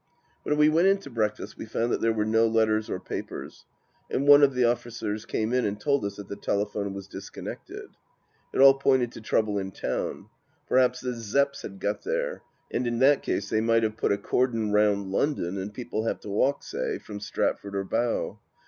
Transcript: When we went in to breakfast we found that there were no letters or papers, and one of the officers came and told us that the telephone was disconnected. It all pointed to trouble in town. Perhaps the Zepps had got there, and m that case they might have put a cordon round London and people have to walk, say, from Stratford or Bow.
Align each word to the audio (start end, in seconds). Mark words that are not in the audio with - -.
When 0.41 0.57
we 0.57 0.67
went 0.67 0.87
in 0.87 0.97
to 1.01 1.11
breakfast 1.11 1.59
we 1.59 1.67
found 1.67 1.91
that 1.91 2.01
there 2.01 2.11
were 2.11 2.25
no 2.25 2.47
letters 2.47 2.89
or 2.89 2.99
papers, 2.99 3.65
and 4.09 4.27
one 4.27 4.41
of 4.41 4.55
the 4.55 4.63
officers 4.65 5.27
came 5.27 5.53
and 5.53 5.79
told 5.79 6.03
us 6.05 6.15
that 6.15 6.27
the 6.27 6.35
telephone 6.35 6.95
was 6.95 7.07
disconnected. 7.07 7.85
It 8.51 8.61
all 8.61 8.73
pointed 8.73 9.11
to 9.11 9.21
trouble 9.21 9.59
in 9.59 9.69
town. 9.69 10.29
Perhaps 10.67 11.01
the 11.01 11.13
Zepps 11.13 11.61
had 11.61 11.79
got 11.79 12.01
there, 12.03 12.41
and 12.71 12.87
m 12.87 12.97
that 12.97 13.21
case 13.21 13.51
they 13.51 13.61
might 13.61 13.83
have 13.83 13.95
put 13.95 14.11
a 14.11 14.17
cordon 14.17 14.71
round 14.71 15.11
London 15.11 15.59
and 15.59 15.71
people 15.71 16.07
have 16.07 16.19
to 16.21 16.29
walk, 16.29 16.63
say, 16.63 16.97
from 16.97 17.19
Stratford 17.19 17.75
or 17.75 17.83
Bow. 17.83 18.39